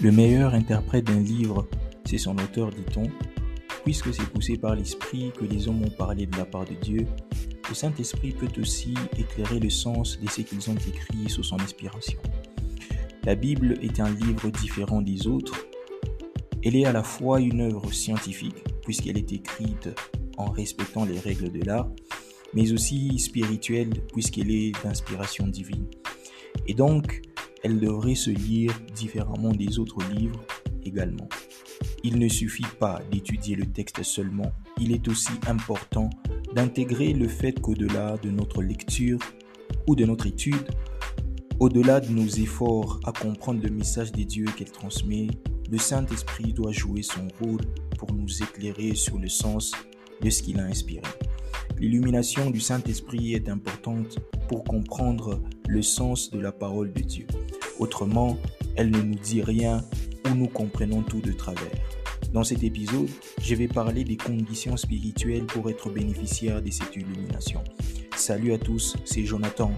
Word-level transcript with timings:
Le 0.00 0.12
meilleur 0.12 0.54
interprète 0.54 1.06
d'un 1.06 1.18
livre, 1.18 1.66
c'est 2.04 2.18
son 2.18 2.38
auteur, 2.38 2.70
dit-on. 2.70 3.10
Puisque 3.82 4.14
c'est 4.14 4.30
poussé 4.30 4.56
par 4.56 4.76
l'Esprit 4.76 5.32
que 5.36 5.44
les 5.44 5.66
hommes 5.66 5.82
ont 5.82 5.90
parlé 5.90 6.26
de 6.26 6.36
la 6.36 6.44
part 6.44 6.64
de 6.66 6.74
Dieu, 6.74 7.04
le 7.68 7.74
Saint-Esprit 7.74 8.30
peut 8.30 8.60
aussi 8.60 8.94
éclairer 9.18 9.58
le 9.58 9.70
sens 9.70 10.20
de 10.20 10.28
ce 10.28 10.42
qu'ils 10.42 10.70
ont 10.70 10.76
écrit 10.76 11.28
sous 11.28 11.42
son 11.42 11.58
inspiration. 11.58 12.20
La 13.24 13.34
Bible 13.34 13.76
est 13.82 13.98
un 13.98 14.10
livre 14.10 14.50
différent 14.50 15.02
des 15.02 15.26
autres. 15.26 15.66
Elle 16.62 16.76
est 16.76 16.84
à 16.84 16.92
la 16.92 17.02
fois 17.02 17.40
une 17.40 17.60
œuvre 17.62 17.92
scientifique, 17.92 18.62
puisqu'elle 18.82 19.18
est 19.18 19.32
écrite 19.32 19.88
en 20.36 20.48
respectant 20.48 21.06
les 21.06 21.18
règles 21.18 21.50
de 21.50 21.64
l'art, 21.64 21.90
mais 22.54 22.70
aussi 22.70 23.18
spirituelle, 23.18 23.90
puisqu'elle 24.12 24.52
est 24.52 24.72
d'inspiration 24.84 25.48
divine. 25.48 25.86
Et 26.68 26.74
donc, 26.74 27.22
elle 27.62 27.80
devrait 27.80 28.14
se 28.14 28.30
lire 28.30 28.72
différemment 28.94 29.52
des 29.52 29.78
autres 29.78 30.02
livres 30.12 30.44
également. 30.84 31.28
Il 32.04 32.18
ne 32.18 32.28
suffit 32.28 32.66
pas 32.78 33.00
d'étudier 33.10 33.56
le 33.56 33.66
texte 33.66 34.02
seulement, 34.02 34.52
il 34.80 34.92
est 34.92 35.08
aussi 35.08 35.32
important 35.46 36.10
d'intégrer 36.54 37.12
le 37.12 37.28
fait 37.28 37.60
qu'au-delà 37.60 38.16
de 38.18 38.30
notre 38.30 38.62
lecture 38.62 39.18
ou 39.86 39.94
de 39.94 40.04
notre 40.04 40.26
étude, 40.26 40.68
au-delà 41.60 42.00
de 42.00 42.10
nos 42.10 42.26
efforts 42.26 43.00
à 43.04 43.12
comprendre 43.12 43.62
le 43.62 43.70
message 43.70 44.12
des 44.12 44.24
dieux 44.24 44.46
qu'elle 44.56 44.70
transmet, 44.70 45.26
le 45.70 45.78
Saint-Esprit 45.78 46.52
doit 46.52 46.72
jouer 46.72 47.02
son 47.02 47.28
rôle 47.40 47.60
pour 47.98 48.12
nous 48.12 48.42
éclairer 48.42 48.94
sur 48.94 49.18
le 49.18 49.28
sens 49.28 49.72
de 50.22 50.30
ce 50.30 50.42
qu'il 50.42 50.58
a 50.60 50.64
inspiré. 50.64 51.02
L'illumination 51.78 52.50
du 52.50 52.60
Saint-Esprit 52.60 53.34
est 53.34 53.48
importante 53.48 54.18
pour 54.48 54.64
comprendre 54.64 55.40
le 55.68 55.82
sens 55.82 56.30
de 56.30 56.40
la 56.40 56.52
parole 56.52 56.92
de 56.92 57.02
Dieu. 57.02 57.26
Autrement, 57.78 58.36
elle 58.76 58.90
ne 58.90 59.00
nous 59.00 59.14
dit 59.14 59.42
rien 59.42 59.84
ou 60.26 60.34
nous 60.34 60.48
comprenons 60.48 61.02
tout 61.02 61.20
de 61.20 61.32
travers. 61.32 61.70
Dans 62.32 62.44
cet 62.44 62.62
épisode, 62.62 63.08
je 63.40 63.54
vais 63.54 63.68
parler 63.68 64.04
des 64.04 64.16
conditions 64.16 64.76
spirituelles 64.76 65.46
pour 65.46 65.70
être 65.70 65.88
bénéficiaire 65.90 66.60
de 66.60 66.70
cette 66.70 66.94
illumination. 66.96 67.62
Salut 68.16 68.52
à 68.52 68.58
tous, 68.58 68.96
c'est 69.04 69.24
Jonathan. 69.24 69.72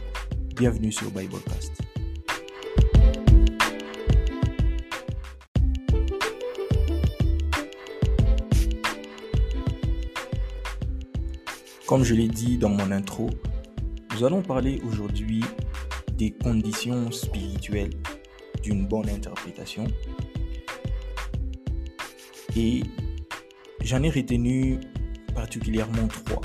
Bienvenue 0.56 0.92
sur 0.92 1.10
Biblecast. 1.10 1.89
Comme 11.90 12.04
je 12.04 12.14
l'ai 12.14 12.28
dit 12.28 12.56
dans 12.56 12.68
mon 12.68 12.92
intro, 12.92 13.30
nous 14.14 14.22
allons 14.22 14.42
parler 14.42 14.80
aujourd'hui 14.86 15.42
des 16.16 16.30
conditions 16.30 17.10
spirituelles 17.10 17.90
d'une 18.62 18.86
bonne 18.86 19.08
interprétation. 19.08 19.82
Et 22.56 22.84
j'en 23.82 24.04
ai 24.04 24.10
retenu 24.10 24.78
particulièrement 25.34 26.06
trois. 26.06 26.42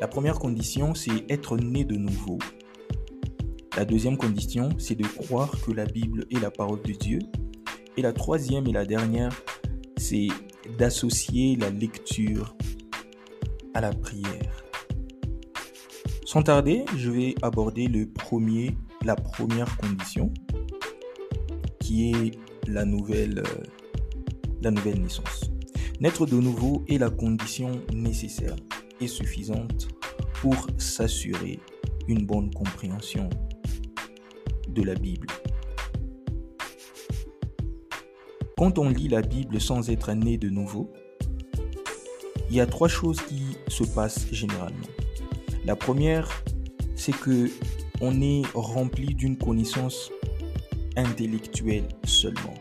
La 0.00 0.08
première 0.08 0.40
condition, 0.40 0.92
c'est 0.96 1.24
être 1.28 1.56
né 1.56 1.84
de 1.84 1.94
nouveau. 1.94 2.40
La 3.76 3.84
deuxième 3.84 4.16
condition, 4.16 4.70
c'est 4.76 4.96
de 4.96 5.06
croire 5.06 5.52
que 5.64 5.70
la 5.70 5.84
Bible 5.84 6.26
est 6.32 6.40
la 6.40 6.50
parole 6.50 6.82
de 6.82 6.94
Dieu. 6.94 7.20
Et 7.96 8.02
la 8.02 8.12
troisième 8.12 8.66
et 8.66 8.72
la 8.72 8.86
dernière, 8.86 9.40
c'est 9.96 10.30
d'associer 10.80 11.54
la 11.54 11.70
lecture 11.70 12.56
la 13.80 13.92
prière. 13.92 14.64
Sans 16.24 16.42
tarder, 16.42 16.84
je 16.96 17.10
vais 17.10 17.34
aborder 17.42 17.88
le 17.88 18.06
premier, 18.06 18.76
la 19.04 19.16
première 19.16 19.76
condition, 19.76 20.32
qui 21.80 22.12
est 22.12 22.38
la 22.68 22.84
nouvelle, 22.84 23.42
la 24.62 24.70
nouvelle 24.70 25.00
naissance. 25.00 25.50
Naître 26.00 26.26
de 26.26 26.36
nouveau 26.36 26.84
est 26.88 26.98
la 26.98 27.10
condition 27.10 27.72
nécessaire 27.92 28.56
et 29.00 29.08
suffisante 29.08 29.88
pour 30.40 30.66
s'assurer 30.78 31.60
une 32.08 32.26
bonne 32.26 32.52
compréhension 32.52 33.28
de 34.68 34.82
la 34.82 34.94
Bible. 34.94 35.28
Quand 38.56 38.78
on 38.78 38.88
lit 38.88 39.08
la 39.08 39.22
Bible 39.22 39.60
sans 39.60 39.90
être 39.90 40.12
né 40.12 40.38
de 40.38 40.48
nouveau, 40.48 40.92
il 42.52 42.56
y 42.56 42.60
a 42.60 42.66
trois 42.66 42.86
choses 42.88 43.18
qui 43.22 43.56
se 43.68 43.82
passent 43.82 44.26
généralement. 44.30 44.86
La 45.64 45.74
première, 45.74 46.28
c'est 46.96 47.18
que 47.18 47.50
on 48.02 48.20
est 48.20 48.42
rempli 48.52 49.14
d'une 49.14 49.38
connaissance 49.38 50.10
intellectuelle 50.94 51.88
seulement. 52.04 52.52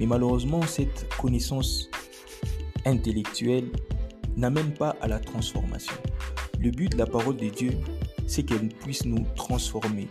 Mais 0.00 0.06
malheureusement, 0.06 0.62
cette 0.62 1.06
connaissance 1.20 1.88
intellectuelle 2.84 3.70
n'amène 4.36 4.74
pas 4.74 4.96
à 5.00 5.06
la 5.06 5.20
transformation. 5.20 5.94
Le 6.58 6.72
but 6.72 6.90
de 6.90 6.98
la 6.98 7.06
parole 7.06 7.36
de 7.36 7.48
Dieu, 7.48 7.70
c'est 8.26 8.42
qu'elle 8.42 8.68
puisse 8.68 9.04
nous 9.04 9.24
transformer. 9.36 10.08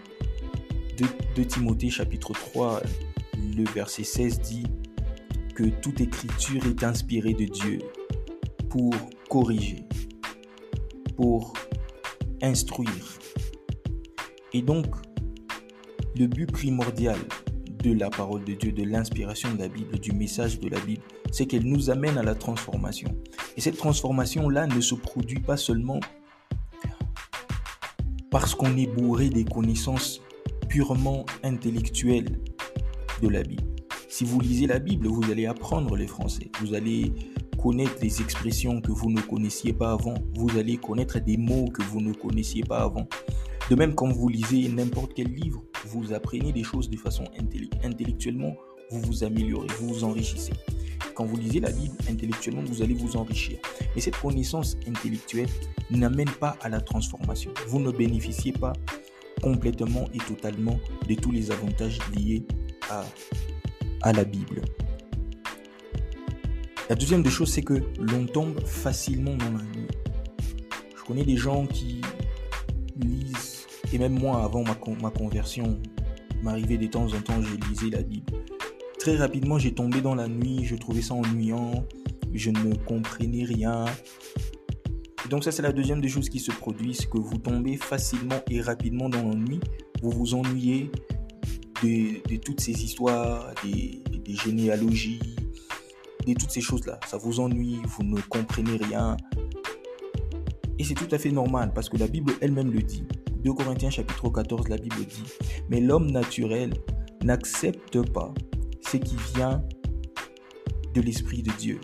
De, 0.98 1.08
de, 1.36 1.44
Timothée 1.44 1.90
chapitre 1.90 2.32
3, 2.32 2.82
le 3.58 3.66
verset 3.74 4.06
16 4.06 4.40
dit 4.40 4.68
que 5.56 5.66
toute 5.82 6.00
écriture 6.00 6.66
est 6.68 6.86
inspirée 6.86 7.34
de 7.34 7.44
Dieu 7.44 7.80
pour 8.70 8.94
corriger, 9.30 9.86
pour 11.16 11.54
instruire. 12.42 13.20
Et 14.54 14.62
donc, 14.62 14.86
le 16.18 16.28
but 16.28 16.52
primordial 16.52 17.18
de 17.84 17.94
la 17.94 18.10
parole 18.10 18.44
de 18.44 18.54
Dieu, 18.54 18.72
de 18.72 18.84
l'inspiration 18.84 19.54
de 19.54 19.60
la 19.60 19.68
Bible, 19.68 20.00
du 20.00 20.12
message 20.12 20.60
de 20.60 20.70
la 20.70 20.80
Bible, 20.80 21.04
c'est 21.32 21.46
qu'elle 21.46 21.66
nous 21.66 21.90
amène 21.90 22.18
à 22.18 22.24
la 22.24 22.36
transformation. 22.36 23.10
Et 23.58 23.62
cette 23.62 23.78
transformation-là 23.78 24.68
ne 24.68 24.82
se 24.82 24.96
produit 24.96 25.40
pas 25.40 25.58
seulement 25.58 26.00
parce 28.32 28.56
qu'on 28.56 28.76
est 28.76 28.88
bourré 28.88 29.30
des 29.30 29.46
connaissances 29.46 30.22
purement 30.68 31.26
intellectuelles 31.44 32.40
de 33.22 33.30
la 33.30 33.44
Bible. 33.44 33.64
Si 34.10 34.24
vous 34.24 34.40
lisez 34.40 34.68
la 34.68 34.80
Bible, 34.80 35.08
vous 35.08 35.30
allez 35.32 35.46
apprendre 35.46 35.96
les 35.96 36.08
français, 36.08 36.50
vous 36.62 36.74
allez 36.74 37.14
connaître 37.66 37.98
des 38.00 38.22
expressions 38.22 38.80
que 38.80 38.92
vous 38.92 39.10
ne 39.10 39.20
connaissiez 39.22 39.74
pas 39.74 39.94
avant. 39.94 40.14
Vous 40.36 40.56
allez 40.56 40.78
connaître 40.78 41.18
des 41.18 41.36
mots 41.36 41.66
que 41.66 41.82
vous 41.82 42.00
ne 42.00 42.14
connaissiez 42.14 42.62
pas 42.62 42.84
avant. 42.84 43.08
De 43.72 43.76
même, 43.76 43.96
quand 43.96 44.08
vous 44.12 44.30
lisez 44.30 44.70
n'importe 44.70 45.14
quel 45.16 45.34
livre, 45.34 45.64
vous 45.88 46.14
apprenez 46.14 46.54
des 46.54 46.62
choses 46.62 46.92
de 46.92 46.96
façon 46.96 47.24
intellectuellement, 47.84 48.56
vous 48.92 49.00
vous 49.00 49.24
améliorez, 49.24 49.68
vous 49.80 49.88
vous 49.88 50.04
enrichissez. 50.04 50.54
Quand 51.16 51.26
vous 51.26 51.38
lisez 51.38 51.60
la 51.60 51.72
Bible, 51.72 51.96
intellectuellement, 52.08 52.62
vous 52.64 52.84
allez 52.84 52.94
vous 52.94 53.18
enrichir. 53.18 53.58
Mais 53.96 54.02
cette 54.02 54.18
connaissance 54.18 54.78
intellectuelle 54.88 55.50
n'amène 55.90 56.30
pas 56.30 56.58
à 56.62 56.70
la 56.70 56.82
transformation. 56.82 57.52
Vous 57.68 57.80
ne 57.80 57.90
bénéficiez 57.90 58.52
pas 58.52 58.74
complètement 59.42 60.06
et 60.14 60.20
totalement 60.20 60.78
de 61.10 61.16
tous 61.16 61.32
les 61.32 61.50
avantages 61.50 61.98
liés 62.16 62.46
à, 62.92 63.04
à 64.04 64.14
la 64.14 64.24
Bible. 64.24 64.62
La 66.88 66.96
deuxième 66.96 67.24
des 67.24 67.32
choses, 67.32 67.52
c'est 67.52 67.64
que 67.64 67.82
l'on 68.00 68.28
tombe 68.28 68.64
facilement 68.64 69.36
dans 69.36 69.46
la 69.46 69.64
nuit. 69.64 69.88
Je 70.96 71.04
connais 71.04 71.24
des 71.24 71.36
gens 71.36 71.66
qui 71.66 72.02
lisent, 72.96 73.66
et 73.92 73.98
même 73.98 74.14
moi, 74.14 74.44
avant 74.44 74.64
ma, 74.64 74.76
conversion, 75.10 75.80
m'arrivait 76.44 76.78
de 76.78 76.86
temps 76.86 77.08
en 77.08 77.22
temps, 77.22 77.42
je 77.42 77.56
lisais 77.70 77.90
la 77.90 78.04
Bible. 78.04 78.32
Très 79.00 79.18
rapidement, 79.18 79.58
j'ai 79.58 79.74
tombé 79.74 80.00
dans 80.02 80.14
la 80.14 80.28
nuit, 80.28 80.64
je 80.64 80.76
trouvais 80.76 81.02
ça 81.02 81.16
ennuyant, 81.16 81.88
je 82.36 82.52
ne 82.52 82.76
comprenais 82.76 83.46
rien. 83.46 83.86
donc 85.32 85.44
ça, 85.44 85.52
c'est 85.52 85.64
la 85.64 85.72
deuxième 85.72 86.02
des 86.02 86.10
choses 86.10 86.30
qui 86.30 86.40
se 86.40 86.52
produisent, 86.52 87.08
que 87.08 87.18
vous 87.18 87.40
tombez 87.40 87.78
facilement 87.78 88.42
et 88.52 88.62
rapidement 88.62 89.10
dans 89.10 89.28
la 89.28 89.36
nuit. 89.36 89.60
Vous 90.04 90.12
vous 90.12 90.36
ennuyez 90.36 90.92
de, 91.82 92.38
toutes 92.38 92.62
ces 92.62 92.84
histoires, 92.84 93.56
des 93.64 94.04
généalogies, 94.28 95.35
et 96.28 96.36
toutes 96.36 96.52
ces 96.52 96.62
choses-là. 96.62 97.00
Ça 97.08 97.18
vous 97.18 97.40
ennuie, 97.40 97.80
vous 97.86 98.04
ne 98.04 98.20
comprenez 98.22 98.78
rien. 98.78 99.18
Et 100.78 100.84
c'est 100.84 100.94
tout 100.94 101.08
à 101.12 101.18
fait 101.18 101.32
normal 101.32 101.72
parce 101.74 101.90
que 101.90 101.98
la 101.98 102.08
Bible 102.08 102.34
elle-même 102.42 102.72
le 102.72 102.82
dit. 102.82 103.06
2 103.44 103.54
Corinthiens 103.54 103.92
chapitre 103.92 104.30
14, 104.30 104.70
la 104.70 104.78
Bible 104.78 104.96
dit, 105.06 105.24
mais 105.70 105.80
l'homme 105.80 106.10
naturel 106.10 106.74
n'accepte 107.24 108.02
pas 108.12 108.34
ce 108.82 108.98
qui 108.98 109.16
vient 109.36 109.64
de 110.96 111.02
l'Esprit 111.02 111.44
de 111.44 111.52
Dieu, 111.52 111.80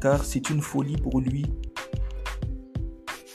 car 0.00 0.24
c'est 0.24 0.50
une 0.50 0.62
folie 0.62 0.96
pour 0.96 1.20
lui. 1.20 1.46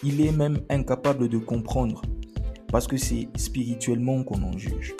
Il 0.04 0.22
est 0.22 0.32
même 0.32 0.62
incapable 0.70 1.28
de 1.28 1.38
comprendre, 1.38 2.02
parce 2.72 2.88
que 2.88 2.96
c'est 2.96 3.28
spirituellement 3.36 4.24
qu'on 4.24 4.42
en 4.44 4.58
juge. 4.58 4.96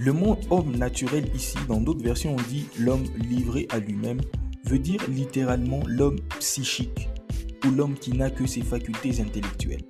Le 0.00 0.12
mot 0.12 0.38
homme 0.50 0.76
naturel 0.76 1.28
ici, 1.34 1.58
dans 1.66 1.80
d'autres 1.80 2.04
versions, 2.04 2.36
on 2.38 2.48
dit 2.48 2.66
l'homme 2.78 3.04
livré 3.16 3.66
à 3.70 3.80
lui-même, 3.80 4.20
veut 4.64 4.78
dire 4.78 5.00
littéralement 5.08 5.80
l'homme 5.86 6.20
psychique 6.38 7.08
ou 7.64 7.70
l'homme 7.72 7.94
qui 7.94 8.12
n'a 8.12 8.30
que 8.30 8.46
ses 8.46 8.62
facultés 8.62 9.20
intellectuelles. 9.20 9.82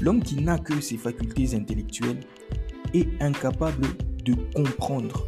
L'homme 0.00 0.22
qui 0.22 0.36
n'a 0.36 0.56
que 0.56 0.80
ses 0.80 0.96
facultés 0.96 1.54
intellectuelles 1.54 2.20
est 2.94 3.06
incapable 3.22 3.86
de 4.24 4.34
comprendre 4.54 5.26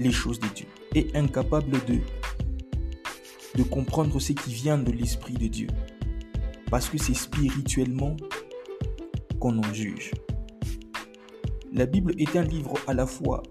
les 0.00 0.10
choses 0.10 0.40
de 0.40 0.48
Dieu 0.48 0.66
et 0.96 1.06
incapable 1.14 1.78
de, 1.86 2.00
de 3.54 3.62
comprendre 3.62 4.18
ce 4.18 4.32
qui 4.32 4.52
vient 4.52 4.78
de 4.78 4.90
l'Esprit 4.90 5.34
de 5.34 5.46
Dieu. 5.46 5.68
Parce 6.72 6.88
que 6.88 6.98
c'est 6.98 7.14
spirituellement 7.14 8.16
qu'on 9.38 9.58
en 9.58 9.72
juge. 9.72 10.10
La 11.72 11.86
Bible 11.86 12.14
est 12.18 12.36
un 12.36 12.42
livre 12.42 12.74
à 12.86 12.94
la 12.94 13.06
fois 13.06 13.42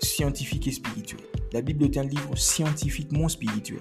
scientifique 0.00 0.68
et 0.68 0.72
spirituel. 0.72 1.20
La 1.52 1.60
Bible 1.60 1.84
est 1.84 1.98
un 1.98 2.04
livre 2.04 2.36
scientifiquement 2.36 3.28
spirituel. 3.28 3.80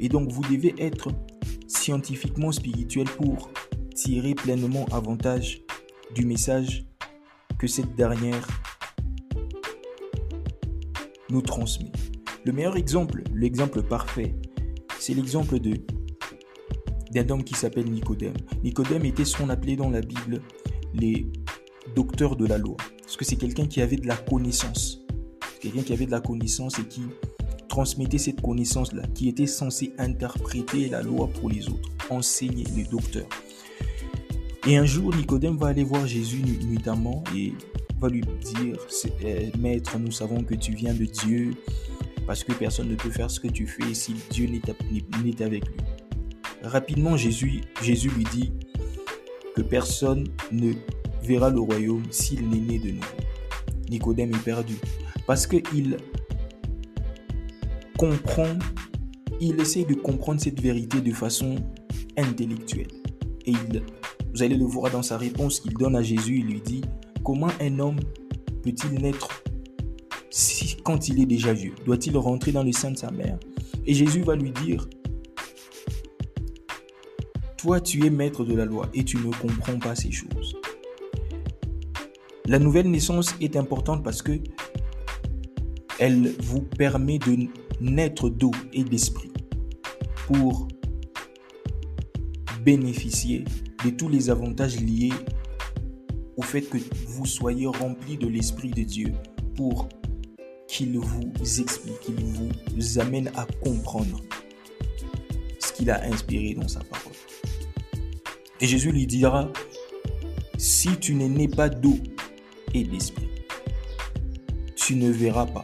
Et 0.00 0.08
donc 0.08 0.32
vous 0.32 0.42
devez 0.42 0.74
être 0.78 1.10
scientifiquement 1.68 2.52
spirituel 2.52 3.06
pour 3.16 3.50
tirer 3.94 4.34
pleinement 4.34 4.86
avantage 4.92 5.62
du 6.14 6.26
message 6.26 6.84
que 7.58 7.66
cette 7.66 7.94
dernière 7.94 8.46
nous 11.30 11.42
transmet. 11.42 11.92
Le 12.44 12.52
meilleur 12.52 12.76
exemple, 12.76 13.22
l'exemple 13.32 13.82
parfait, 13.82 14.34
c'est 14.98 15.14
l'exemple 15.14 15.58
de 15.58 15.74
d'un 17.12 17.30
homme 17.30 17.44
qui 17.44 17.54
s'appelle 17.54 17.88
Nicodème. 17.88 18.34
Nicodème 18.64 19.04
était 19.04 19.24
ce 19.24 19.36
qu'on 19.36 19.48
appelait 19.48 19.76
dans 19.76 19.88
la 19.88 20.00
Bible 20.00 20.42
les 20.94 21.26
docteurs 21.94 22.36
de 22.36 22.46
la 22.46 22.58
loi. 22.58 22.76
Parce 23.02 23.16
que 23.16 23.24
c'est 23.24 23.36
quelqu'un 23.36 23.66
qui 23.66 23.80
avait 23.80 23.96
de 23.96 24.06
la 24.06 24.16
connaissance. 24.16 25.00
Quelqu'un 25.60 25.82
qui 25.82 25.92
avait 25.92 26.06
de 26.06 26.10
la 26.10 26.20
connaissance 26.20 26.78
et 26.78 26.84
qui 26.84 27.02
transmettait 27.68 28.18
cette 28.18 28.40
connaissance-là, 28.40 29.02
qui 29.14 29.28
était 29.28 29.46
censé 29.46 29.92
interpréter 29.98 30.88
la 30.88 31.02
loi 31.02 31.28
pour 31.28 31.50
les 31.50 31.68
autres, 31.68 31.90
enseigner 32.10 32.64
les 32.76 32.84
docteurs. 32.84 33.28
Et 34.66 34.76
un 34.76 34.84
jour, 34.84 35.14
Nicodème 35.14 35.56
va 35.56 35.68
aller 35.68 35.84
voir 35.84 36.06
Jésus 36.06 36.42
nuitamment 36.66 37.22
et 37.36 37.52
va 38.00 38.08
lui 38.08 38.22
dire, 38.40 38.76
euh, 39.24 39.50
Maître, 39.58 39.98
nous 39.98 40.12
savons 40.12 40.42
que 40.42 40.54
tu 40.54 40.72
viens 40.72 40.94
de 40.94 41.04
Dieu, 41.04 41.54
parce 42.26 42.44
que 42.44 42.52
personne 42.52 42.88
ne 42.88 42.94
peut 42.94 43.10
faire 43.10 43.30
ce 43.30 43.40
que 43.40 43.48
tu 43.48 43.66
fais 43.66 43.92
si 43.92 44.14
Dieu 44.30 44.46
n'est 44.46 45.42
avec 45.42 45.66
lui. 45.66 45.76
Rapidement, 46.62 47.16
Jésus, 47.16 47.60
Jésus 47.82 48.08
lui 48.10 48.24
dit 48.24 48.52
que 49.54 49.62
personne 49.62 50.26
ne 50.50 50.72
verra 51.24 51.50
le 51.50 51.60
royaume 51.60 52.04
s'il 52.10 52.48
n'est 52.48 52.60
né 52.60 52.78
de 52.78 52.90
nouveau. 52.92 53.06
Nicodème 53.90 54.34
est 54.34 54.44
perdu 54.44 54.74
parce 55.26 55.46
qu'il 55.46 55.96
comprend, 57.98 58.58
il 59.40 59.60
essaie 59.60 59.84
de 59.84 59.94
comprendre 59.94 60.40
cette 60.40 60.60
vérité 60.60 61.00
de 61.00 61.12
façon 61.12 61.56
intellectuelle. 62.16 62.88
Et 63.46 63.52
il, 63.52 63.82
vous 64.32 64.42
allez 64.42 64.56
le 64.56 64.64
voir 64.64 64.90
dans 64.90 65.02
sa 65.02 65.16
réponse 65.16 65.60
qu'il 65.60 65.74
donne 65.74 65.96
à 65.96 66.02
Jésus, 66.02 66.38
il 66.38 66.46
lui 66.46 66.60
dit, 66.60 66.82
comment 67.22 67.50
un 67.60 67.78
homme 67.78 68.00
peut-il 68.62 69.00
naître 69.00 69.42
si, 70.30 70.76
quand 70.82 71.08
il 71.08 71.20
est 71.20 71.26
déjà 71.26 71.52
vieux? 71.52 71.74
Doit-il 71.84 72.16
rentrer 72.16 72.52
dans 72.52 72.62
le 72.62 72.72
sein 72.72 72.90
de 72.90 72.96
sa 72.96 73.10
mère? 73.10 73.38
Et 73.86 73.94
Jésus 73.94 74.22
va 74.22 74.34
lui 74.34 74.50
dire, 74.50 74.88
toi, 77.58 77.80
tu 77.80 78.04
es 78.04 78.10
maître 78.10 78.44
de 78.44 78.54
la 78.54 78.64
loi 78.64 78.88
et 78.92 79.04
tu 79.04 79.16
ne 79.18 79.30
comprends 79.30 79.78
pas 79.78 79.94
ces 79.94 80.10
choses. 80.10 80.56
La 82.46 82.58
nouvelle 82.58 82.90
naissance 82.90 83.34
est 83.40 83.56
importante 83.56 84.04
parce 84.04 84.20
que 84.20 84.38
elle 85.98 86.34
vous 86.42 86.60
permet 86.60 87.18
de 87.18 87.48
naître 87.80 88.28
d'eau 88.28 88.50
et 88.74 88.84
d'esprit 88.84 89.32
pour 90.26 90.68
bénéficier 92.62 93.44
de 93.82 93.90
tous 93.90 94.10
les 94.10 94.28
avantages 94.28 94.78
liés 94.78 95.12
au 96.36 96.42
fait 96.42 96.62
que 96.62 96.76
vous 97.06 97.24
soyez 97.24 97.66
rempli 97.66 98.18
de 98.18 98.26
l'Esprit 98.26 98.70
de 98.70 98.82
Dieu 98.82 99.12
pour 99.56 99.88
qu'il 100.68 100.98
vous 100.98 101.60
explique, 101.60 102.00
qu'il 102.00 102.16
vous 102.76 102.98
amène 102.98 103.28
à 103.36 103.46
comprendre 103.62 104.20
ce 105.60 105.72
qu'il 105.72 105.90
a 105.90 106.02
inspiré 106.04 106.54
dans 106.54 106.68
sa 106.68 106.80
parole. 106.80 107.12
Et 108.60 108.66
Jésus 108.66 108.92
lui 108.92 109.06
dira, 109.06 109.50
si 110.58 110.96
tu 110.98 111.14
n'es 111.14 111.28
né 111.28 111.48
pas 111.48 111.70
d'eau 111.70 111.98
tu 114.74 114.96
ne 114.96 115.08
verras 115.10 115.46
pas 115.46 115.62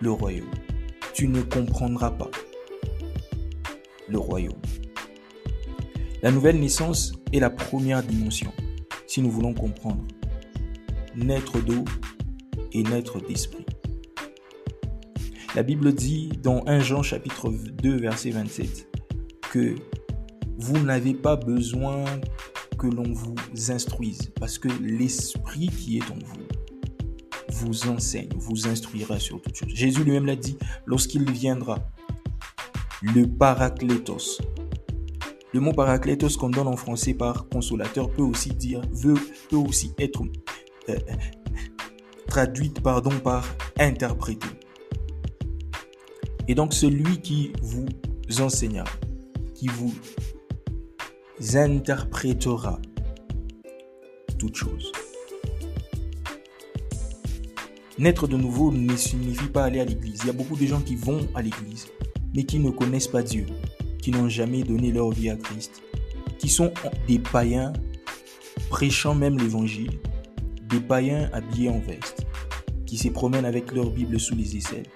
le 0.00 0.10
royaume. 0.10 0.50
Tu 1.14 1.26
ne 1.26 1.40
comprendras 1.40 2.10
pas 2.10 2.30
le 4.08 4.18
royaume. 4.18 4.60
La 6.22 6.30
nouvelle 6.30 6.60
naissance 6.60 7.12
est 7.32 7.40
la 7.40 7.48
première 7.48 8.02
dimension, 8.02 8.52
si 9.06 9.22
nous 9.22 9.30
voulons 9.30 9.54
comprendre. 9.54 10.04
Naître 11.16 11.60
d'eau 11.60 11.84
et 12.72 12.82
naître 12.82 13.20
d'esprit. 13.26 13.64
La 15.54 15.62
Bible 15.62 15.94
dit 15.94 16.28
dans 16.42 16.62
1 16.66 16.80
Jean 16.80 17.02
chapitre 17.02 17.48
2 17.50 17.96
verset 17.96 18.30
27 18.30 18.86
que 19.50 19.74
vous 20.58 20.78
n'avez 20.78 21.14
pas 21.14 21.36
besoin 21.36 22.04
que 22.80 22.86
l'on 22.86 23.12
vous 23.12 23.34
instruise, 23.70 24.32
parce 24.40 24.58
que 24.58 24.68
l'Esprit 24.80 25.68
qui 25.68 25.98
est 25.98 26.10
en 26.10 26.18
vous 26.24 27.66
vous 27.66 27.88
enseigne, 27.88 28.30
vous 28.36 28.68
instruira 28.68 29.18
sur 29.18 29.42
toutes 29.42 29.54
choses. 29.54 29.74
Jésus 29.74 30.02
lui-même 30.02 30.24
l'a 30.24 30.36
dit, 30.36 30.56
lorsqu'il 30.86 31.30
viendra, 31.30 31.78
le 33.02 33.26
paraclétos. 33.26 34.40
Le 35.52 35.60
mot 35.60 35.72
paraclétos 35.72 36.38
qu'on 36.38 36.48
donne 36.48 36.68
en 36.68 36.76
français 36.76 37.12
par 37.12 37.48
consolateur 37.50 38.10
peut 38.10 38.22
aussi 38.22 38.50
dire, 38.50 38.80
veut, 38.92 39.18
peut 39.50 39.56
aussi 39.56 39.92
être 39.98 40.22
euh, 40.88 40.96
traduite 42.28 42.80
pardon, 42.80 43.10
par 43.10 43.46
interprété. 43.78 44.46
Et 46.48 46.54
donc 46.54 46.72
celui 46.72 47.20
qui 47.20 47.52
vous 47.60 47.86
enseignera, 48.40 48.88
qui 49.54 49.66
vous 49.66 49.92
interprétera 51.54 52.80
toutes 54.38 54.56
choses. 54.56 54.92
Naître 57.98 58.26
de 58.26 58.36
nouveau 58.36 58.72
ne 58.72 58.96
signifie 58.96 59.48
pas 59.48 59.64
aller 59.64 59.80
à 59.80 59.84
l'église. 59.84 60.20
Il 60.22 60.26
y 60.26 60.30
a 60.30 60.32
beaucoup 60.32 60.56
de 60.56 60.64
gens 60.66 60.80
qui 60.80 60.96
vont 60.96 61.28
à 61.34 61.42
l'église, 61.42 61.88
mais 62.34 62.44
qui 62.44 62.58
ne 62.58 62.70
connaissent 62.70 63.08
pas 63.08 63.22
Dieu, 63.22 63.46
qui 64.00 64.10
n'ont 64.10 64.28
jamais 64.28 64.62
donné 64.62 64.90
leur 64.90 65.10
vie 65.10 65.28
à 65.28 65.36
Christ, 65.36 65.82
qui 66.38 66.48
sont 66.48 66.72
des 67.06 67.18
païens 67.18 67.72
prêchant 68.70 69.14
même 69.14 69.38
l'évangile, 69.38 69.98
des 70.68 70.80
païens 70.80 71.28
habillés 71.32 71.68
en 71.68 71.80
veste, 71.80 72.24
qui 72.86 72.96
se 72.96 73.08
promènent 73.08 73.44
avec 73.44 73.72
leur 73.72 73.90
Bible 73.90 74.18
sous 74.18 74.34
les 74.34 74.56
aisselles, 74.56 74.86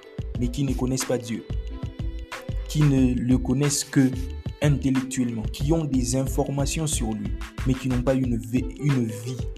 mais 0.41 0.49
qui 0.49 0.65
ne 0.65 0.73
connaissent 0.73 1.05
pas 1.05 1.19
Dieu, 1.19 1.45
qui 2.69 2.81
ne 2.81 3.15
le 3.15 3.39
connaissent 3.39 3.85
que 3.85 4.11
intellectuellement, 4.65 5.43
qui 5.43 5.73
ont 5.73 5.85
des 5.85 6.17
informations 6.17 6.87
sur 6.87 7.13
lui, 7.13 7.31
mais 7.67 7.75
qui 7.75 7.89
n'ont 7.89 8.03
pas 8.03 8.15
une, 8.15 8.37
vie, 8.39 8.65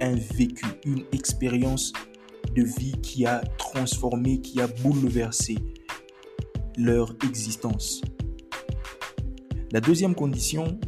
un 0.01 0.17
vécu, 0.17 0.67
une 0.85 1.05
expérience 1.13 1.93
de 2.55 2.63
vie 2.63 2.97
qui 3.03 3.25
a 3.25 3.41
transformé, 3.57 4.41
qui 4.41 4.61
a 4.61 4.67
bouleversé 4.67 5.59
leur 6.77 7.15
existence. 7.25 8.03
La 9.71 9.81
deuxième 9.81 10.15
condition, 10.15 10.79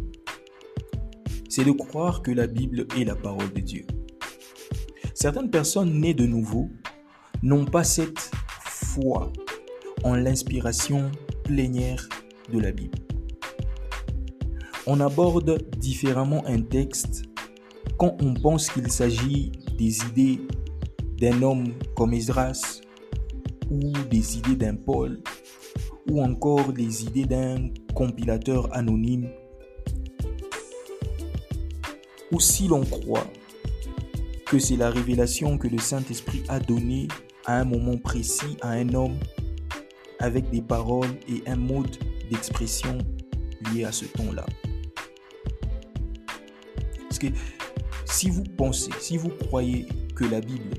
c'est 1.48 1.64
de 1.64 1.72
croire 1.72 2.22
que 2.22 2.32
la 2.32 2.46
Bible 2.46 2.87
est 2.98 3.04
la 3.04 3.14
parole 3.14 3.52
de 3.52 3.60
Dieu. 3.60 3.87
Certaines 5.14 5.50
personnes 5.50 6.00
nées 6.00 6.14
de 6.14 6.26
nouveau 6.26 6.68
n'ont 7.42 7.64
pas 7.64 7.84
cette 7.84 8.30
foi 8.64 9.32
en 10.02 10.14
l'inspiration 10.14 11.10
plénière 11.44 12.08
de 12.52 12.58
la 12.58 12.72
Bible 12.72 13.07
on 14.90 15.00
aborde 15.00 15.62
différemment 15.76 16.42
un 16.47 16.62
texte 16.62 17.25
quand 17.99 18.16
on 18.23 18.33
pense 18.33 18.71
qu'il 18.71 18.90
s'agit 18.90 19.52
des 19.76 19.99
idées 20.07 20.40
d'un 21.18 21.42
homme 21.42 21.75
comme 21.95 22.14
Esdras 22.14 22.80
ou 23.71 23.92
des 24.11 24.38
idées 24.38 24.57
d'un 24.57 24.76
Paul 24.76 25.21
ou 26.11 26.23
encore 26.23 26.73
des 26.73 27.04
idées 27.04 27.26
d'un 27.26 27.68
compilateur 27.95 28.75
anonyme. 28.75 29.28
Ou 32.33 32.40
si 32.40 32.66
l'on 32.66 32.85
croit 32.85 33.26
que 34.47 34.59
c'est 34.59 34.76
la 34.76 34.88
révélation 34.88 35.59
que 35.59 35.68
le 35.68 35.78
Saint-Esprit 35.78 36.45
a 36.49 36.61
donnée 36.61 37.09
à 37.45 37.61
un 37.61 37.64
moment 37.64 37.99
précis 37.99 38.57
à 38.62 38.71
un 38.71 38.95
homme 38.95 39.18
avec 40.18 40.49
des 40.49 40.62
paroles 40.62 41.14
et 41.28 41.42
un 41.47 41.57
mode 41.57 41.95
d'expression 42.30 42.97
lié 43.71 43.85
à 43.85 43.92
ce 43.92 44.07
ton-là 44.07 44.47
que 47.18 47.26
si 48.04 48.30
vous 48.30 48.44
pensez, 48.44 48.90
si 49.00 49.16
vous 49.16 49.28
croyez 49.28 49.87
que 50.14 50.25
la 50.25 50.40
Bible 50.40 50.75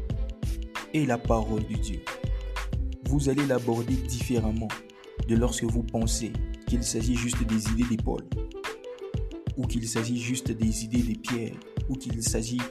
est 0.94 1.06
la 1.06 1.18
parole 1.18 1.66
de 1.68 1.76
Dieu, 1.76 2.02
vous 3.06 3.30
allez 3.30 3.46
l'aborder 3.46 3.96
différemment 3.96 4.68
de 5.28 5.36
lorsque 5.36 5.64
vous 5.64 5.84
pensez 5.84 6.32
qu'il 6.68 6.84
s'agit 6.84 7.16
juste 7.16 7.44
des 7.44 7.72
idées 7.72 7.96
des 7.96 7.98
Paul 7.98 8.22
ou 9.58 9.66
qu'il 9.66 9.88
s'agit 9.88 10.20
juste 10.20 10.52
des 10.52 10.86
idées 10.86 11.04
des 11.04 11.16
Pierre 11.16 11.54
ou 11.90 11.96
qu'il 11.96 12.22
s'agit 12.24 12.62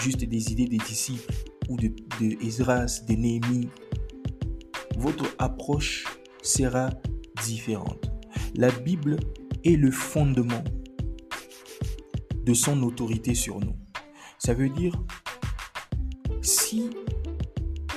juste 0.00 0.24
des 0.24 0.52
idées 0.52 0.66
des 0.66 0.78
disciples 0.78 1.32
ou 1.68 1.76
de, 1.76 1.88
de 2.20 3.06
de 3.06 3.14
Néhémie, 3.14 3.68
votre 4.96 5.26
approche 5.38 6.06
sera 6.42 6.90
différente. 7.44 8.10
La 8.54 8.70
Bible 8.70 9.18
est 9.64 9.76
le 9.76 9.90
fondement 9.90 10.64
son 12.54 12.82
autorité 12.82 13.34
sur 13.34 13.60
nous. 13.60 13.76
Ça 14.38 14.54
veut 14.54 14.68
dire, 14.68 14.94
si 16.42 16.90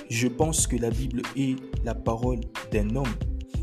je 0.09 0.27
pense 0.27 0.67
que 0.67 0.75
la 0.75 0.89
Bible 0.89 1.21
est 1.35 1.55
la 1.83 1.95
parole 1.95 2.41
d'un 2.71 2.95
homme, 2.95 3.13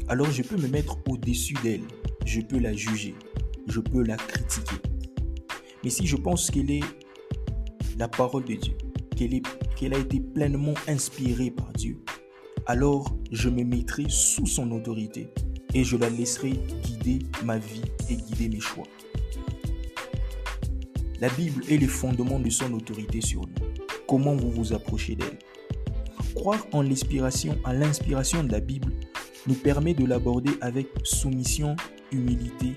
alors 0.08 0.30
je 0.30 0.42
peux 0.42 0.56
me 0.56 0.68
mettre 0.68 0.98
au-dessus 1.08 1.54
d'elle, 1.62 1.82
je 2.24 2.40
peux 2.40 2.58
la 2.58 2.72
juger, 2.72 3.14
je 3.66 3.80
peux 3.80 4.02
la 4.02 4.16
critiquer. 4.16 4.76
Mais 5.84 5.90
si 5.90 6.06
je 6.06 6.16
pense 6.16 6.50
qu'elle 6.50 6.70
est 6.70 6.84
la 7.98 8.08
parole 8.08 8.44
de 8.44 8.54
Dieu, 8.54 8.74
qu'elle, 9.16 9.42
qu'elle 9.76 9.94
a 9.94 9.98
été 9.98 10.20
pleinement 10.20 10.74
inspirée 10.86 11.50
par 11.50 11.72
Dieu, 11.72 12.02
alors 12.66 13.16
je 13.30 13.48
me 13.48 13.64
mettrai 13.64 14.06
sous 14.08 14.46
son 14.46 14.70
autorité 14.72 15.28
et 15.74 15.84
je 15.84 15.96
la 15.96 16.08
laisserai 16.10 16.52
guider 16.82 17.18
ma 17.44 17.58
vie 17.58 17.82
et 18.08 18.16
guider 18.16 18.48
mes 18.48 18.60
choix. 18.60 18.86
La 21.20 21.28
Bible 21.30 21.64
est 21.68 21.78
le 21.78 21.88
fondement 21.88 22.38
de 22.38 22.48
son 22.48 22.72
autorité 22.74 23.20
sur 23.20 23.40
nous. 23.40 23.54
Comment 24.06 24.36
vous 24.36 24.52
vous 24.52 24.72
approchez 24.72 25.16
d'elle? 25.16 25.38
Croire 26.36 26.64
en 26.70 26.82
l'inspiration, 26.82 27.58
à 27.64 27.74
l'inspiration 27.74 28.44
de 28.44 28.52
la 28.52 28.60
Bible 28.60 28.92
nous 29.48 29.54
permet 29.54 29.94
de 29.94 30.04
l'aborder 30.04 30.52
avec 30.60 30.86
soumission, 31.02 31.74
humilité 32.12 32.72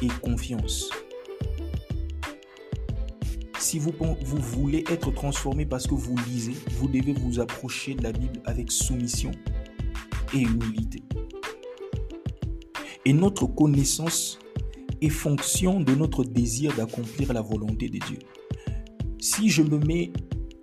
et 0.00 0.08
confiance. 0.22 0.88
Si 3.58 3.78
vous, 3.78 3.92
vous 4.22 4.38
voulez 4.38 4.84
être 4.90 5.10
transformé 5.10 5.66
parce 5.66 5.86
que 5.86 5.94
vous 5.94 6.16
lisez, 6.26 6.54
vous 6.78 6.88
devez 6.88 7.12
vous 7.12 7.38
approcher 7.38 7.92
de 7.92 8.02
la 8.02 8.12
Bible 8.12 8.40
avec 8.46 8.72
soumission 8.72 9.32
et 10.32 10.40
humilité. 10.40 11.02
Et 13.04 13.12
notre 13.12 13.46
connaissance 13.46 14.38
est 15.00 15.08
fonction 15.08 15.80
de 15.80 15.94
notre 15.94 16.24
désir 16.24 16.74
d'accomplir 16.74 17.32
la 17.32 17.42
volonté 17.42 17.88
de 17.88 17.98
Dieu. 17.98 18.18
Si 19.20 19.48
je 19.48 19.62
me 19.62 19.78
mets 19.78 20.12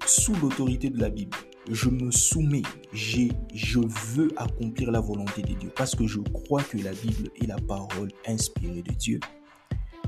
sous 0.06 0.36
l'autorité 0.36 0.90
de 0.90 1.00
la 1.00 1.10
Bible, 1.10 1.36
je 1.72 1.90
me 1.90 2.12
soumets, 2.12 2.62
je 2.94 3.80
veux 4.14 4.32
accomplir 4.38 4.92
la 4.92 5.00
volonté 5.00 5.42
de 5.42 5.54
Dieu 5.54 5.72
parce 5.76 5.96
que 5.96 6.06
je 6.06 6.20
crois 6.20 6.62
que 6.62 6.78
la 6.78 6.92
Bible 6.92 7.30
est 7.42 7.48
la 7.48 7.58
parole 7.58 8.10
inspirée 8.28 8.84
de 8.84 8.94
Dieu, 8.94 9.20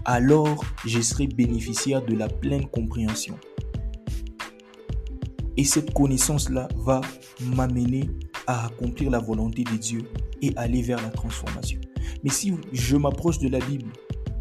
alors 0.06 0.64
je 0.86 1.02
serai 1.02 1.28
bénéficiaire 1.28 2.06
de 2.06 2.16
la 2.16 2.28
pleine 2.28 2.68
compréhension. 2.68 3.38
Et 5.58 5.64
cette 5.64 5.94
connaissance-là 5.94 6.68
va 6.78 7.02
m'amener 7.42 8.10
à 8.46 8.68
accomplir 8.68 9.10
la 9.10 9.20
volonté 9.20 9.64
de 9.64 9.76
Dieu 9.76 10.04
et 10.42 10.54
aller 10.56 10.84
vers 10.84 11.02
la 11.02 11.10
transformation. 11.10 11.80
Mais 12.24 12.30
si 12.30 12.54
je 12.72 12.96
m'approche 12.96 13.40
de 13.40 13.50
la 13.50 13.60
Bible 13.60 13.92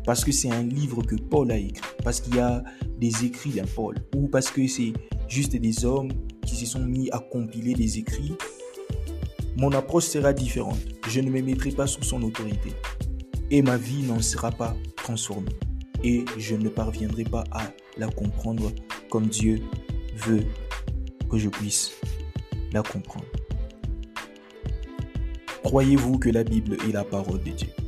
parce 0.07 0.25
que 0.25 0.31
c'est 0.33 0.51
un 0.51 0.63
livre 0.63 1.03
que 1.03 1.17
Paul 1.17 1.51
a 1.51 1.59
écrit, 1.59 1.83
parce 2.05 2.21
qu'il 2.21 2.37
y 2.37 2.39
a 2.39 2.63
des 2.99 3.25
écrits 3.25 3.51
d'un 3.51 3.67
Paul, 3.67 3.97
ou 4.15 4.29
parce 4.29 4.51
que 4.51 4.67
c'est 4.69 4.93
juste 5.29 5.57
des 5.57 5.85
hommes 5.85 6.13
qui 6.47 6.55
se 6.55 6.65
sont 6.65 6.85
mis 6.85 7.11
à 7.11 7.19
compiler 7.19 7.75
des 7.75 7.99
écrits, 7.99 8.33
mon 9.57 9.73
approche 9.73 10.05
sera 10.05 10.33
différente. 10.33 10.79
Je 11.09 11.21
ne 11.21 11.31
me 11.31 11.43
mettrai 11.43 11.71
pas 11.71 11.87
sous 11.87 12.05
son 12.05 12.23
autorité. 12.23 12.73
Et 13.51 13.63
ma 13.63 13.77
vie 13.77 14.03
n'en 14.03 14.21
sera 14.21 14.51
pas 14.51 14.77
transformée. 14.97 15.57
Et 16.05 16.25
je 16.39 16.55
ne 16.55 16.69
parviendrai 16.69 17.25
pas 17.25 17.45
à 17.51 17.73
la 17.97 18.07
comprendre 18.09 18.71
comme 19.11 19.27
Dieu 19.27 19.61
veut 20.15 20.45
que 21.31 21.39
je 21.39 21.49
puisse 21.49 21.93
la 22.73 22.83
comprendre. 22.83 23.27
Croyez-vous 25.65 26.19
que 26.19 26.29
la 26.29 26.45
Bible 26.45 26.77
est 26.87 26.93
la 26.93 27.03
parole 27.03 27.43
de 27.43 27.51
Dieu? 27.51 27.86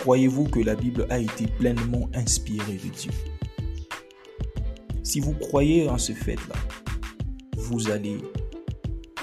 Croyez-vous 0.00 0.44
que 0.44 0.60
la 0.60 0.76
Bible 0.76 1.06
a 1.10 1.18
été 1.18 1.46
pleinement 1.46 2.08
inspirée 2.14 2.80
de 2.82 2.88
Dieu? 2.88 3.10
Si 5.02 5.20
vous 5.20 5.34
croyez 5.34 5.90
en 5.90 5.98
ce 5.98 6.12
fait-là, 6.12 6.54
vous 7.58 7.90
allez 7.90 8.16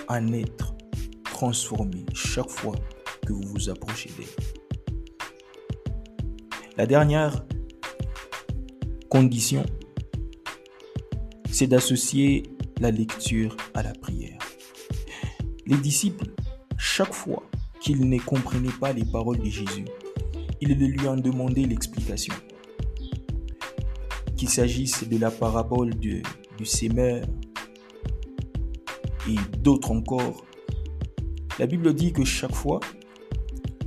en 0.07 0.31
être 0.33 0.75
transformé 1.23 2.05
chaque 2.13 2.51
fois 2.51 2.75
que 3.25 3.33
vous 3.33 3.41
vous 3.41 3.69
approchez 3.71 4.11
d'elle. 4.19 4.27
La 6.77 6.85
dernière 6.85 7.43
condition, 9.09 9.65
c'est 11.49 11.65
d'associer 11.65 12.43
la 12.79 12.91
lecture 12.91 13.57
à 13.73 13.81
la 13.81 13.93
prière. 13.93 14.37
Les 15.65 15.77
disciples, 15.77 16.29
chaque 16.77 17.15
fois 17.15 17.41
qu'ils 17.81 18.07
ne 18.07 18.19
comprenaient 18.19 18.69
pas 18.79 18.93
les 18.93 19.05
paroles 19.05 19.39
de 19.39 19.49
Jésus, 19.49 19.85
ils 20.61 20.73
lui 20.77 21.07
ont 21.07 21.17
demandé 21.17 21.65
l'explication. 21.65 22.33
Qu'il 24.35 24.49
s'agisse 24.49 25.07
de 25.07 25.17
la 25.17 25.31
parabole 25.31 25.95
du, 25.95 26.23
du 26.57 26.65
sémeur 26.65 27.25
et 29.27 29.35
d'autres 29.59 29.91
encore. 29.91 30.45
La 31.59 31.65
Bible 31.65 31.93
dit 31.93 32.13
que 32.13 32.23
chaque 32.23 32.53
fois, 32.53 32.79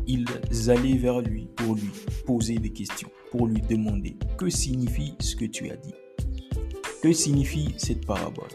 ils 0.06 0.26
allaient 0.68 0.96
vers 0.96 1.20
lui 1.20 1.48
pour 1.56 1.76
lui 1.76 1.90
poser 2.26 2.56
des 2.56 2.70
questions, 2.70 3.10
pour 3.30 3.46
lui 3.46 3.60
demander 3.60 4.16
que 4.36 4.50
signifie 4.50 5.14
ce 5.20 5.36
que 5.36 5.44
tu 5.44 5.70
as 5.70 5.76
dit? 5.76 5.94
Que 7.02 7.12
signifie 7.12 7.74
cette 7.76 8.04
parabole? 8.04 8.48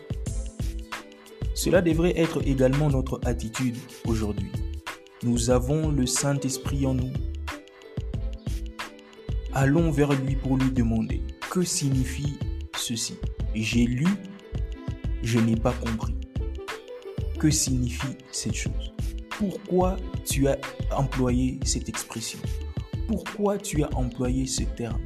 Cela 1.53 1.81
devrait 1.81 2.19
être 2.19 2.45
également 2.45 2.89
notre 2.89 3.21
attitude 3.25 3.77
aujourd'hui. 4.05 4.51
Nous 5.23 5.49
avons 5.49 5.89
le 5.89 6.05
Saint-Esprit 6.05 6.85
en 6.85 6.93
nous 6.93 7.13
allons 9.55 9.89
vers 9.89 10.11
lui 10.11 10.35
pour 10.35 10.57
lui 10.57 10.69
demander. 10.69 11.21
Que 11.49 11.63
signifie 11.63 12.37
ceci? 12.77 13.15
J'ai 13.55 13.85
lu, 13.85 14.07
je 15.23 15.39
n'ai 15.39 15.55
pas 15.55 15.71
compris. 15.71 16.13
Que 17.39 17.49
signifie 17.49 18.17
cette 18.31 18.53
chose? 18.53 18.93
Pourquoi 19.29 19.97
tu 20.25 20.47
as 20.47 20.57
employé 20.95 21.59
cette 21.63 21.89
expression? 21.89 22.39
Pourquoi 23.07 23.57
tu 23.57 23.83
as 23.83 23.89
employé 23.95 24.45
ce 24.45 24.63
terme? 24.63 25.01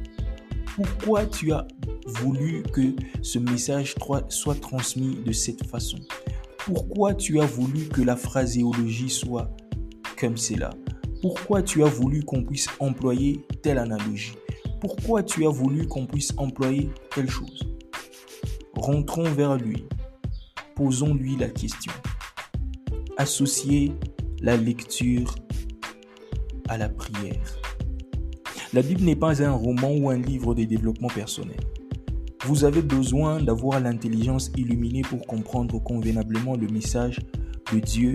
Pourquoi 0.74 1.26
tu 1.26 1.52
as 1.52 1.66
voulu 2.06 2.62
que 2.72 2.94
ce 3.22 3.38
message 3.38 3.94
soit 4.28 4.60
transmis 4.60 5.16
de 5.24 5.32
cette 5.32 5.66
façon? 5.66 5.98
Pourquoi 6.58 7.14
tu 7.14 7.40
as 7.40 7.46
voulu 7.46 7.86
que 7.88 8.02
la 8.02 8.16
phraséologie 8.16 9.10
soit 9.10 9.50
comme 10.18 10.36
cela? 10.36 10.70
Pourquoi 11.20 11.62
tu 11.62 11.84
as 11.84 11.88
voulu 11.88 12.22
qu'on 12.22 12.42
puisse 12.42 12.68
employer 12.78 13.40
telle 13.62 13.78
analogie? 13.78 14.36
Pourquoi 14.80 15.22
tu 15.22 15.46
as 15.46 15.50
voulu 15.50 15.86
qu'on 15.86 16.06
puisse 16.06 16.32
employer 16.38 16.88
telle 17.14 17.28
chose? 17.28 17.60
Rentrons 18.74 19.30
vers 19.30 19.56
lui. 19.56 19.84
Posons-lui 20.74 21.36
la 21.36 21.48
question. 21.48 21.92
Associez 23.18 23.92
la 24.40 24.56
lecture 24.56 25.34
à 26.68 26.78
la 26.78 26.88
prière. 26.88 27.60
La 28.72 28.80
Bible 28.80 29.02
n'est 29.02 29.16
pas 29.16 29.42
un 29.42 29.52
roman 29.52 29.90
ou 29.90 30.08
un 30.08 30.16
livre 30.16 30.54
de 30.54 30.64
développement 30.64 31.08
personnel. 31.08 31.60
Vous 32.46 32.64
avez 32.64 32.80
besoin 32.80 33.42
d'avoir 33.42 33.80
l'intelligence 33.80 34.50
illuminée 34.56 35.02
pour 35.02 35.26
comprendre 35.26 35.78
convenablement 35.82 36.56
le 36.56 36.68
message 36.68 37.20
de 37.74 37.80
Dieu 37.80 38.14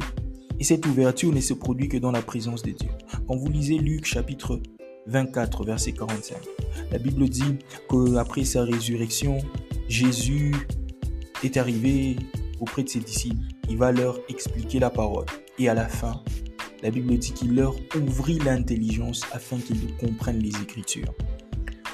et 0.59 0.63
cette 0.63 0.85
ouverture 0.85 1.33
ne 1.33 1.41
se 1.41 1.53
produit 1.53 1.89
que 1.89 1.97
dans 1.97 2.11
la 2.11 2.21
présence 2.21 2.63
de 2.63 2.71
Dieu. 2.71 2.89
Quand 3.27 3.35
vous 3.35 3.49
lisez 3.49 3.77
Luc 3.77 4.05
chapitre 4.05 4.61
24, 5.07 5.65
verset 5.65 5.91
45, 5.91 6.37
la 6.91 6.97
Bible 6.97 7.27
dit 7.29 7.59
qu'après 7.89 8.43
sa 8.43 8.63
résurrection, 8.63 9.37
Jésus 9.87 10.55
est 11.43 11.57
arrivé 11.57 12.15
auprès 12.59 12.83
de 12.83 12.89
ses 12.89 12.99
disciples. 12.99 13.37
Il 13.69 13.77
va 13.77 13.91
leur 13.91 14.19
expliquer 14.29 14.79
la 14.79 14.89
parole. 14.89 15.25
Et 15.59 15.69
à 15.69 15.73
la 15.73 15.87
fin, 15.87 16.21
la 16.83 16.89
Bible 16.89 17.17
dit 17.17 17.33
qu'il 17.33 17.55
leur 17.55 17.75
ouvrit 17.95 18.39
l'intelligence 18.39 19.21
afin 19.31 19.57
qu'ils 19.57 19.95
comprennent 19.97 20.39
les 20.39 20.55
Écritures. 20.61 21.13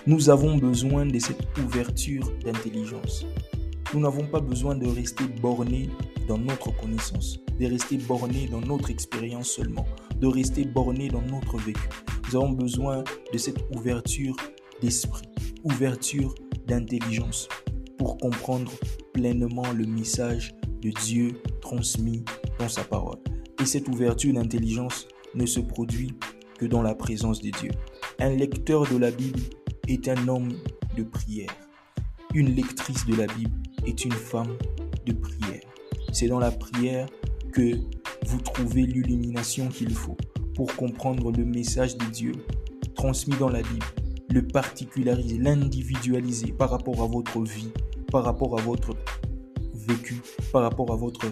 Nous 0.08 0.30
avons 0.30 0.58
besoin 0.58 1.06
de 1.06 1.20
cette 1.20 1.46
ouverture 1.60 2.32
d'intelligence. 2.44 3.26
Nous 3.94 4.00
n'avons 4.00 4.26
pas 4.26 4.40
besoin 4.40 4.76
de 4.76 4.88
rester 4.88 5.26
bornés 5.42 5.90
dans 6.28 6.38
notre 6.38 6.76
connaissance, 6.76 7.40
de 7.62 7.68
rester 7.68 7.98
bornés 7.98 8.48
dans 8.48 8.60
notre 8.60 8.90
expérience 8.90 9.52
seulement, 9.52 9.86
de 10.20 10.26
rester 10.26 10.66
bornés 10.66 11.10
dans 11.10 11.22
notre 11.22 11.58
vécu. 11.58 11.88
Nous 12.28 12.36
avons 12.36 12.54
besoin 12.54 13.04
de 13.32 13.38
cette 13.38 13.60
ouverture 13.76 14.36
d'esprit, 14.82 15.28
ouverture 15.64 16.34
d'intelligence 16.66 17.48
pour 18.00 18.18
comprendre 18.18 18.72
pleinement 19.14 19.72
le 19.74 19.86
message 19.86 20.56
de 20.82 20.90
Dieu 21.06 21.40
transmis 21.62 22.26
dans 22.58 22.68
sa 22.68 22.84
parole. 22.84 23.20
Et 23.62 23.66
cette 23.66 23.88
ouverture 23.88 24.34
d'intelligence 24.34 25.08
ne 25.36 25.46
se 25.46 25.60
produit 25.60 26.16
que 26.58 26.66
dans 26.66 26.82
la 26.82 26.96
présence 26.96 27.42
de 27.42 27.52
Dieu. 27.52 27.70
Un 28.18 28.32
lecteur 28.32 28.88
de 28.88 28.98
la 28.98 29.12
Bible 29.12 29.40
est 29.88 30.08
un 30.08 30.28
homme 30.28 30.50
de 30.98 31.04
prière. 31.04 31.54
une 32.34 32.56
lectrice 32.56 33.06
de 33.06 33.14
la 33.16 33.28
Bible 33.28 33.52
est 33.86 34.04
une 34.04 34.14
femme 34.14 34.58
de 35.06 35.14
prière. 35.14 35.62
C'est 36.12 36.28
dans 36.28 36.40
la 36.40 36.50
prière 36.52 37.08
que 37.52 37.78
vous 38.26 38.40
trouvez 38.40 38.84
l'illumination 38.84 39.68
qu'il 39.68 39.94
faut 39.94 40.18
pour 40.56 40.76
comprendre 40.76 41.32
le 41.32 41.46
message 41.46 41.98
de 41.98 42.06
Dieu 42.06 42.34
transmis 42.96 43.36
dans 43.38 43.50
la 43.50 43.62
Bible, 43.62 43.86
le 44.30 44.48
particulariser, 44.48 45.38
l'individualiser 45.38 46.52
par 46.52 46.70
rapport 46.70 47.02
à 47.02 47.08
votre 47.08 47.42
vie, 47.42 47.72
par 48.12 48.24
rapport 48.24 48.60
à 48.60 48.62
votre 48.62 48.96
vécu, 49.74 50.22
par 50.52 50.62
rapport 50.64 50.92
à 50.92 50.96
votre 50.96 51.26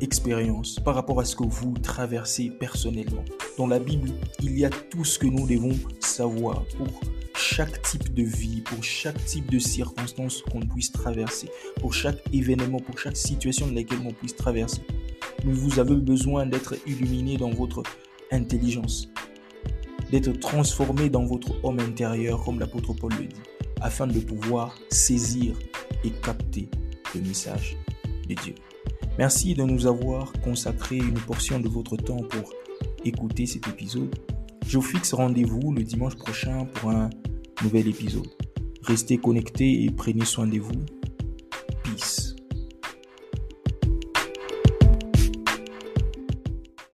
expérience, 0.00 0.78
par 0.80 0.94
rapport 0.94 1.20
à 1.20 1.24
ce 1.24 1.36
que 1.36 1.44
vous 1.44 1.72
traversez 1.82 2.50
personnellement. 2.50 3.24
Dans 3.58 3.66
la 3.66 3.78
Bible, 3.78 4.10
il 4.42 4.58
y 4.58 4.64
a 4.64 4.70
tout 4.70 5.04
ce 5.04 5.18
que 5.18 5.26
nous 5.26 5.46
devons 5.46 5.74
savoir 6.00 6.64
pour 6.76 7.00
chaque 7.34 7.82
type 7.82 8.14
de 8.14 8.22
vie, 8.22 8.60
pour 8.62 8.82
chaque 8.82 9.22
type 9.24 9.50
de 9.50 9.58
circonstance 9.58 10.42
qu'on 10.42 10.60
puisse 10.60 10.92
traverser, 10.92 11.48
pour 11.80 11.94
chaque 11.94 12.18
événement, 12.32 12.78
pour 12.78 12.98
chaque 12.98 13.16
situation 13.16 13.66
dans 13.66 13.74
laquelle 13.74 14.00
on 14.04 14.12
puisse 14.12 14.36
traverser. 14.36 14.82
Vous 15.44 15.78
avez 15.78 15.96
besoin 15.96 16.46
d'être 16.46 16.74
illuminé 16.86 17.36
dans 17.36 17.50
votre 17.50 17.82
intelligence, 18.32 19.08
d'être 20.10 20.32
transformé 20.40 21.08
dans 21.08 21.24
votre 21.24 21.52
homme 21.64 21.78
intérieur, 21.78 22.42
comme 22.44 22.58
l'apôtre 22.58 22.94
Paul 22.94 23.12
le 23.18 23.26
dit, 23.26 23.36
afin 23.80 24.06
de 24.06 24.18
pouvoir 24.18 24.76
saisir 24.90 25.56
et 26.04 26.10
capter 26.10 26.68
le 27.14 27.20
message 27.22 27.76
de 28.28 28.34
Dieu. 28.34 28.54
Merci 29.18 29.54
de 29.54 29.62
nous 29.62 29.86
avoir 29.86 30.32
consacré 30.42 30.96
une 30.96 31.18
portion 31.18 31.60
de 31.60 31.68
votre 31.68 31.96
temps 31.96 32.22
pour 32.28 32.52
écouter 33.04 33.46
cet 33.46 33.68
épisode. 33.68 34.14
Je 34.66 34.76
vous 34.78 34.82
fixe 34.82 35.14
rendez-vous 35.14 35.72
le 35.72 35.82
dimanche 35.82 36.16
prochain 36.16 36.66
pour 36.74 36.90
un 36.90 37.08
nouvel 37.62 37.88
épisode. 37.88 38.28
Restez 38.82 39.18
connectés 39.18 39.84
et 39.84 39.90
prenez 39.90 40.24
soin 40.24 40.46
de 40.46 40.58
vous. 40.58 40.84